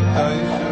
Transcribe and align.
Rakaishu 0.00 0.69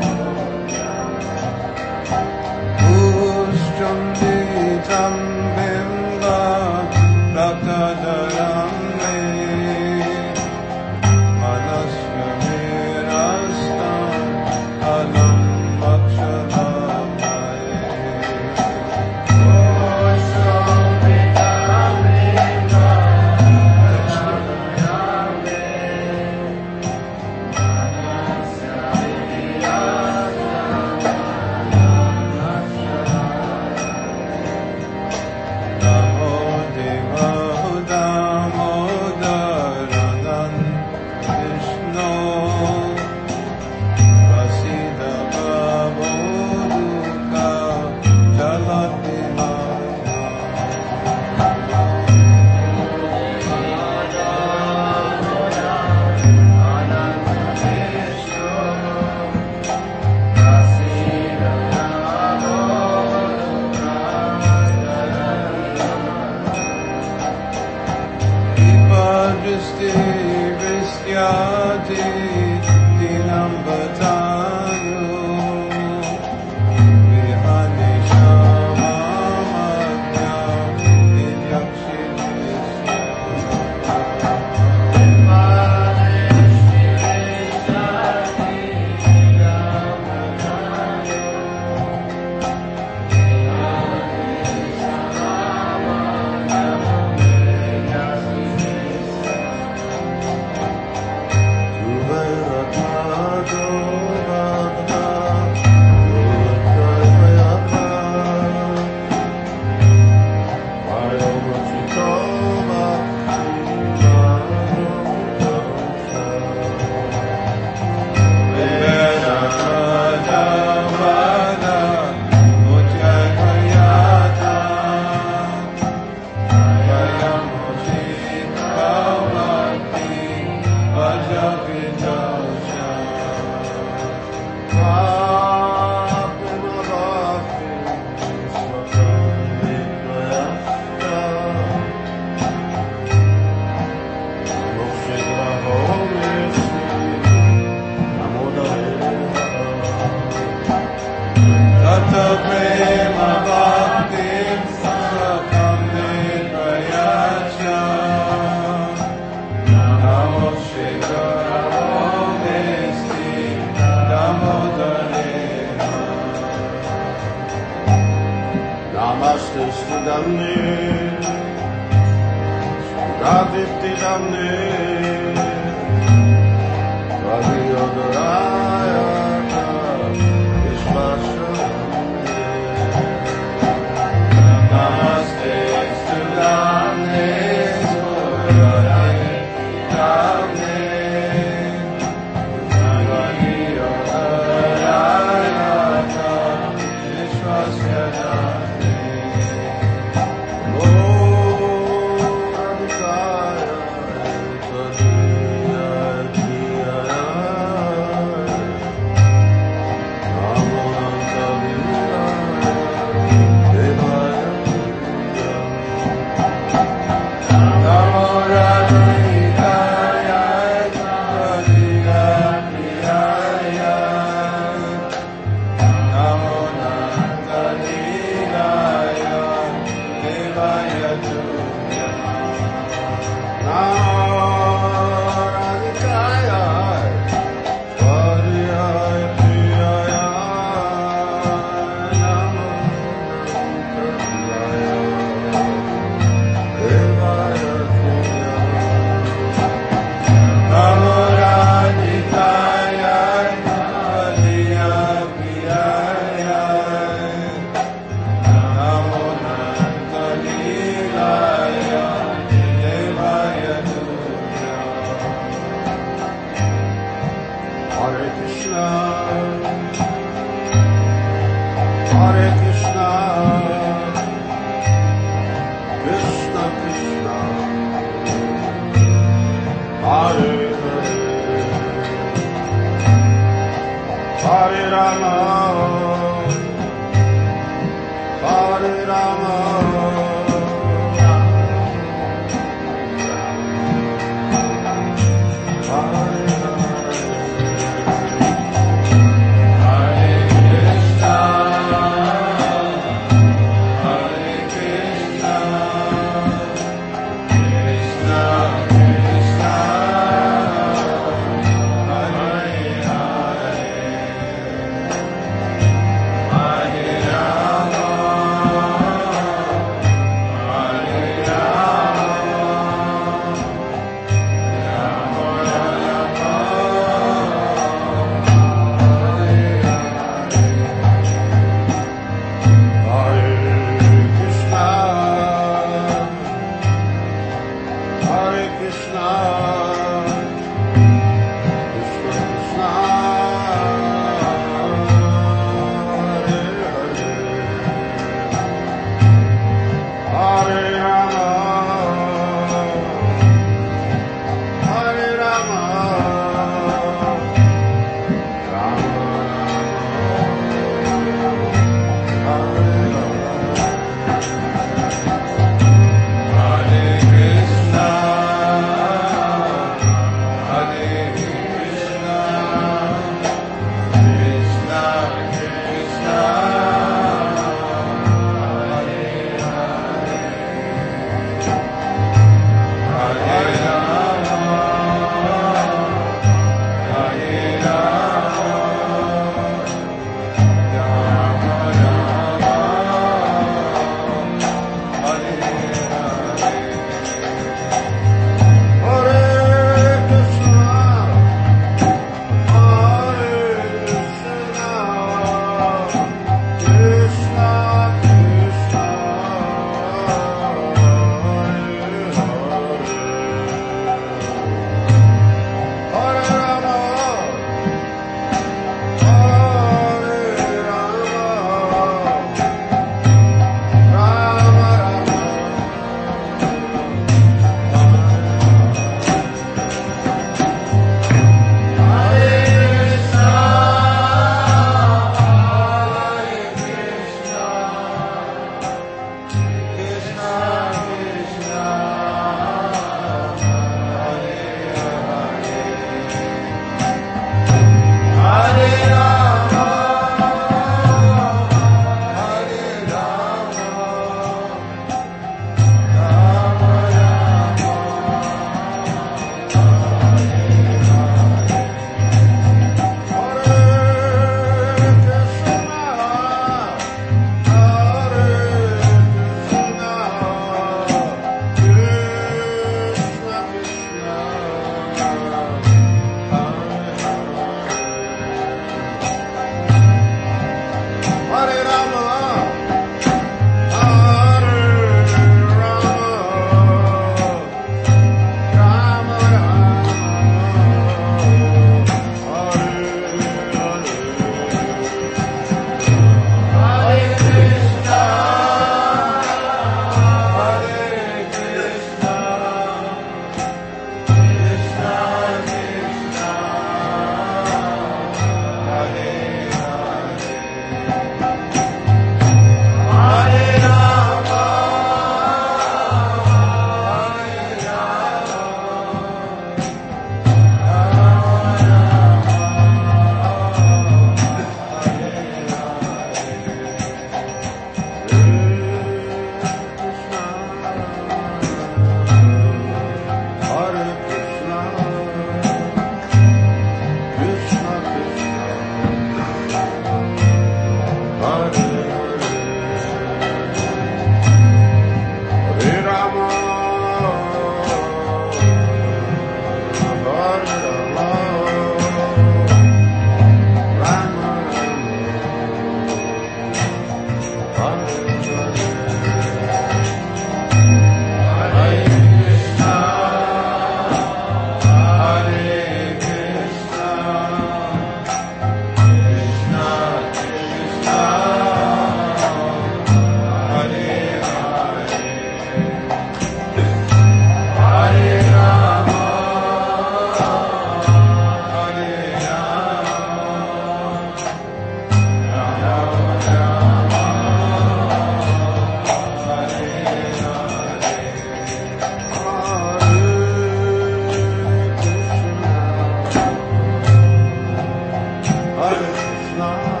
You 599.51 600.00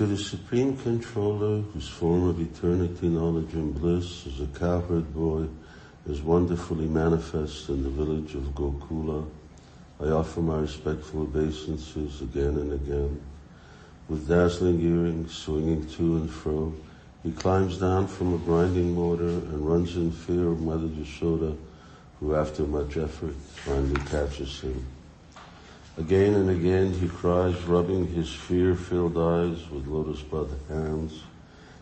To 0.00 0.06
the 0.06 0.16
Supreme 0.16 0.78
Controller, 0.78 1.60
whose 1.60 1.86
form 1.86 2.26
of 2.26 2.40
eternity, 2.40 3.06
knowledge, 3.06 3.52
and 3.52 3.74
bliss 3.74 4.24
is 4.24 4.40
a 4.40 4.46
cowherd 4.58 5.12
boy, 5.12 5.46
is 6.06 6.22
wonderfully 6.22 6.86
manifest 6.86 7.68
in 7.68 7.82
the 7.82 7.90
village 7.90 8.34
of 8.34 8.54
Gokula, 8.54 9.26
I 10.00 10.04
offer 10.06 10.40
my 10.40 10.60
respectful 10.60 11.24
obeisances 11.24 12.22
again 12.22 12.56
and 12.56 12.72
again. 12.72 13.20
With 14.08 14.26
dazzling 14.26 14.80
earrings 14.80 15.34
swinging 15.34 15.86
to 15.88 16.16
and 16.16 16.30
fro, 16.30 16.72
he 17.22 17.32
climbs 17.32 17.76
down 17.76 18.06
from 18.06 18.32
a 18.32 18.38
grinding 18.38 18.94
mortar 18.94 19.28
and 19.28 19.68
runs 19.68 19.96
in 19.96 20.12
fear 20.12 20.48
of 20.48 20.62
Mother 20.62 20.88
Yashoda, 20.88 21.54
who 22.20 22.34
after 22.34 22.62
much 22.62 22.96
effort 22.96 23.34
finally 23.34 24.00
catches 24.08 24.62
him. 24.62 24.82
Again 26.00 26.32
and 26.32 26.48
again 26.48 26.94
he 26.94 27.08
cries, 27.08 27.62
rubbing 27.64 28.06
his 28.06 28.32
fear-filled 28.32 29.18
eyes 29.18 29.68
with 29.68 29.86
lotus-bud 29.86 30.48
hands. 30.66 31.20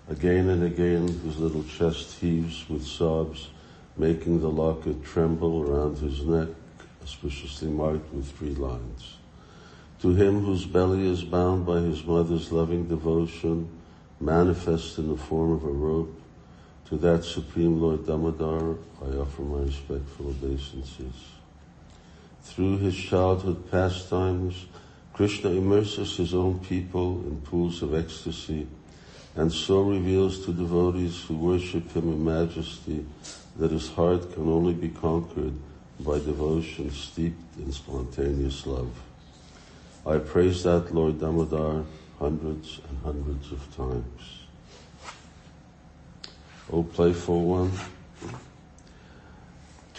Again 0.08 0.48
and 0.48 0.64
again 0.64 1.06
his 1.06 1.38
little 1.38 1.62
chest 1.62 2.18
heaves 2.18 2.68
with 2.68 2.84
sobs, 2.84 3.50
making 3.96 4.40
the 4.40 4.50
locket 4.50 5.04
tremble 5.04 5.62
around 5.62 5.98
his 5.98 6.24
neck, 6.24 6.48
auspiciously 7.00 7.68
marked 7.68 8.12
with 8.12 8.28
three 8.32 8.56
lines. 8.56 9.18
To 10.02 10.12
him 10.12 10.44
whose 10.44 10.66
belly 10.66 11.08
is 11.08 11.22
bound 11.22 11.64
by 11.64 11.78
his 11.78 12.04
mother's 12.04 12.50
loving 12.50 12.88
devotion, 12.88 13.70
manifest 14.18 14.98
in 14.98 15.10
the 15.10 15.16
form 15.16 15.52
of 15.52 15.62
a 15.62 15.68
rope, 15.68 16.20
to 16.86 16.96
that 16.96 17.22
Supreme 17.22 17.80
Lord 17.80 18.04
Damodar, 18.04 18.78
I 19.00 19.16
offer 19.16 19.42
my 19.42 19.60
respectful 19.60 20.30
obeisances. 20.30 21.37
Through 22.48 22.78
his 22.78 22.96
childhood 22.96 23.70
pastimes, 23.70 24.66
Krishna 25.12 25.50
immerses 25.50 26.16
his 26.16 26.34
own 26.34 26.58
people 26.60 27.20
in 27.26 27.40
pools 27.42 27.82
of 27.82 27.94
ecstasy 27.94 28.66
and 29.36 29.52
so 29.52 29.82
reveals 29.82 30.44
to 30.44 30.52
devotees 30.52 31.22
who 31.22 31.36
worship 31.36 31.92
him 31.92 32.08
in 32.08 32.24
majesty 32.24 33.06
that 33.56 33.70
his 33.70 33.88
heart 33.90 34.32
can 34.32 34.48
only 34.48 34.72
be 34.72 34.88
conquered 34.88 35.54
by 36.00 36.18
devotion 36.18 36.90
steeped 36.90 37.56
in 37.58 37.70
spontaneous 37.70 38.66
love. 38.66 38.90
I 40.06 40.18
praise 40.18 40.64
that 40.64 40.92
Lord 40.92 41.20
Damodar 41.20 41.84
hundreds 42.18 42.80
and 42.88 42.98
hundreds 43.04 43.52
of 43.52 43.76
times. 43.76 44.22
O 46.72 46.82
playful 46.82 47.44
one, 47.44 47.72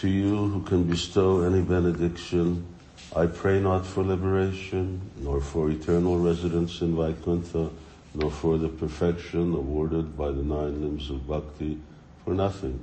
to 0.00 0.08
you 0.08 0.48
who 0.48 0.62
can 0.62 0.84
bestow 0.84 1.42
any 1.42 1.60
benediction, 1.60 2.66
I 3.14 3.26
pray 3.26 3.60
not 3.60 3.84
for 3.84 4.02
liberation, 4.02 4.98
nor 5.18 5.42
for 5.42 5.70
eternal 5.70 6.18
residence 6.18 6.80
in 6.80 6.96
Vaikuntha, 6.96 7.68
nor 8.14 8.30
for 8.30 8.56
the 8.56 8.70
perfection 8.70 9.52
awarded 9.54 10.16
by 10.16 10.28
the 10.28 10.42
nine 10.42 10.80
limbs 10.80 11.10
of 11.10 11.28
bhakti, 11.28 11.78
for 12.24 12.32
nothing. 12.32 12.82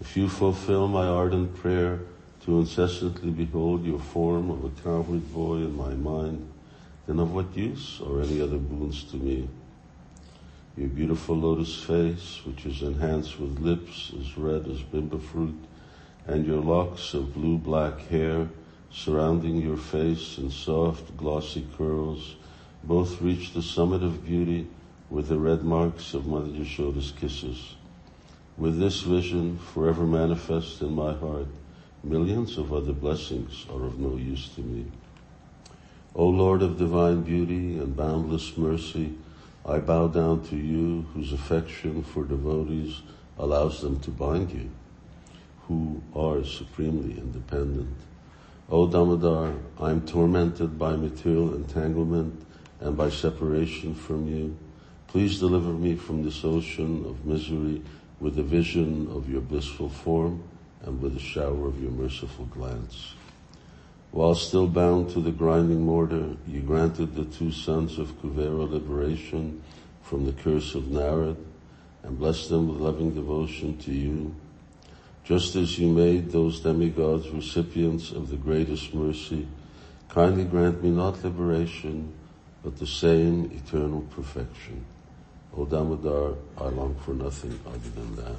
If 0.00 0.16
you 0.16 0.26
fulfill 0.26 0.88
my 0.88 1.06
ardent 1.06 1.54
prayer 1.54 2.00
to 2.46 2.60
incessantly 2.60 3.30
behold 3.30 3.84
your 3.84 4.00
form 4.00 4.50
of 4.50 4.64
a 4.64 4.82
cowherd 4.82 5.34
boy 5.34 5.56
in 5.56 5.76
my 5.76 5.92
mind, 5.92 6.50
then 7.06 7.18
of 7.18 7.34
what 7.34 7.54
use 7.54 8.00
are 8.06 8.22
any 8.22 8.40
other 8.40 8.56
boons 8.56 9.04
to 9.10 9.16
me? 9.16 9.50
Your 10.78 10.88
beautiful 10.88 11.36
lotus 11.36 11.82
face, 11.82 12.40
which 12.46 12.64
is 12.64 12.80
enhanced 12.80 13.38
with 13.38 13.58
lips 13.58 14.12
as 14.18 14.38
red 14.38 14.66
as 14.66 14.80
bimba 14.80 15.20
fruit, 15.20 15.58
and 16.26 16.46
your 16.46 16.60
locks 16.60 17.14
of 17.14 17.34
blue-black 17.34 17.98
hair 18.08 18.48
surrounding 18.90 19.56
your 19.56 19.76
face 19.76 20.38
in 20.38 20.50
soft, 20.50 21.16
glossy 21.16 21.66
curls, 21.76 22.36
both 22.84 23.20
reach 23.22 23.52
the 23.52 23.62
summit 23.62 24.02
of 24.02 24.24
beauty 24.24 24.66
with 25.10 25.28
the 25.28 25.38
red 25.38 25.62
marks 25.62 26.14
of 26.14 26.26
Mother 26.26 26.48
Yashoda's 26.48 27.12
kisses. 27.12 27.74
With 28.58 28.78
this 28.78 29.00
vision 29.00 29.58
forever 29.58 30.06
manifest 30.06 30.82
in 30.82 30.94
my 30.94 31.14
heart, 31.14 31.48
millions 32.04 32.58
of 32.58 32.72
other 32.72 32.92
blessings 32.92 33.66
are 33.70 33.84
of 33.84 33.98
no 33.98 34.16
use 34.16 34.48
to 34.54 34.60
me. 34.60 34.86
O 36.14 36.26
Lord 36.26 36.62
of 36.62 36.76
divine 36.76 37.22
beauty 37.22 37.78
and 37.78 37.96
boundless 37.96 38.56
mercy, 38.58 39.14
I 39.64 39.78
bow 39.78 40.08
down 40.08 40.44
to 40.48 40.56
you 40.56 41.06
whose 41.14 41.32
affection 41.32 42.02
for 42.02 42.24
devotees 42.24 43.00
allows 43.38 43.80
them 43.80 44.00
to 44.00 44.10
bind 44.10 44.50
you, 44.50 44.70
who 45.68 46.02
are 46.14 46.44
supremely 46.44 47.18
independent. 47.18 47.96
O 48.70 48.86
Damodar, 48.86 49.54
I 49.78 49.90
am 49.90 50.06
tormented 50.06 50.78
by 50.78 50.96
material 50.96 51.54
entanglement 51.54 52.46
and 52.80 52.96
by 52.96 53.10
separation 53.10 53.94
from 53.94 54.26
you. 54.28 54.56
Please 55.08 55.38
deliver 55.38 55.72
me 55.72 55.94
from 55.94 56.22
this 56.24 56.44
ocean 56.44 57.04
of 57.04 57.26
misery 57.26 57.82
with 58.18 58.36
the 58.36 58.42
vision 58.42 59.08
of 59.10 59.28
your 59.28 59.40
blissful 59.40 59.88
form 59.88 60.42
and 60.82 61.00
with 61.00 61.16
a 61.16 61.20
shower 61.20 61.66
of 61.66 61.80
your 61.82 61.90
merciful 61.90 62.46
glance. 62.46 63.14
While 64.10 64.34
still 64.34 64.66
bound 64.66 65.10
to 65.10 65.20
the 65.20 65.32
grinding 65.32 65.82
mortar, 65.82 66.36
you 66.46 66.60
granted 66.60 67.14
the 67.14 67.24
two 67.24 67.50
sons 67.50 67.98
of 67.98 68.20
Kuvera 68.20 68.70
liberation 68.70 69.62
from 70.02 70.26
the 70.26 70.32
curse 70.32 70.74
of 70.74 70.84
Narad 70.84 71.36
and 72.02 72.18
blessed 72.18 72.50
them 72.50 72.68
with 72.68 72.78
loving 72.78 73.14
devotion 73.14 73.78
to 73.78 73.92
you. 73.92 74.34
Just 75.24 75.54
as 75.54 75.78
you 75.78 75.88
made 75.88 76.30
those 76.30 76.60
demigods 76.60 77.28
recipients 77.30 78.10
of 78.10 78.28
the 78.28 78.36
greatest 78.36 78.92
mercy, 78.92 79.46
kindly 80.08 80.44
grant 80.44 80.82
me 80.82 80.90
not 80.90 81.22
liberation, 81.22 82.12
but 82.62 82.76
the 82.76 82.86
same 82.86 83.50
eternal 83.52 84.02
perfection. 84.10 84.84
O 85.56 85.64
Damodar, 85.64 86.34
I 86.58 86.64
long 86.68 86.94
for 87.04 87.14
nothing 87.14 87.58
other 87.66 87.90
than 87.94 88.16
that. 88.16 88.36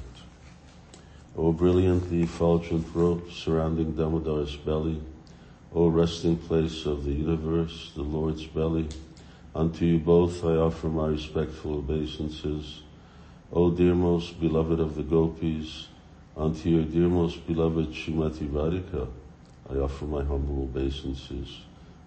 O 1.36 1.52
brilliantly 1.52 2.22
effulgent 2.22 2.86
rope 2.94 3.30
surrounding 3.30 3.94
Damodar's 3.94 4.56
belly, 4.56 5.00
O 5.74 5.88
resting 5.88 6.36
place 6.36 6.86
of 6.86 7.04
the 7.04 7.12
universe, 7.12 7.92
the 7.96 8.02
Lord's 8.02 8.46
belly, 8.46 8.88
unto 9.54 9.84
you 9.84 9.98
both 9.98 10.44
I 10.44 10.56
offer 10.56 10.88
my 10.88 11.08
respectful 11.08 11.78
obeisances. 11.78 12.82
O 13.52 13.70
dear 13.70 13.94
most 13.94 14.40
beloved 14.40 14.80
of 14.80 14.94
the 14.94 15.02
gopis, 15.02 15.88
unto 16.36 16.68
your 16.68 16.84
dear 16.84 17.08
most 17.08 17.46
beloved 17.46 17.90
Shrimati 17.90 18.48
Radhika, 18.48 19.08
I 19.70 19.76
offer 19.76 20.04
my 20.04 20.24
humble 20.24 20.64
obeisances. 20.64 21.60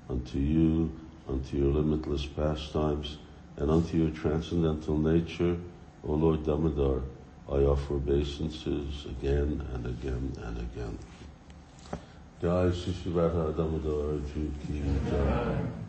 Unto 0.09 0.37
you, 0.37 0.91
unto 1.27 1.57
your 1.57 1.73
limitless 1.73 2.25
pastimes, 2.25 3.17
and 3.57 3.69
unto 3.71 3.97
your 3.97 4.11
transcendental 4.11 4.97
nature, 4.97 5.57
O 6.03 6.13
Lord 6.13 6.45
Damodar, 6.45 7.01
I 7.49 7.57
offer 7.63 7.95
obeisances 7.95 9.05
again 9.05 9.65
and 9.73 9.85
again 9.85 10.33
and 10.43 10.57
again. 10.57 10.97
Jai 12.41 12.69
Damodar 13.51 14.19
Jai. 15.09 15.86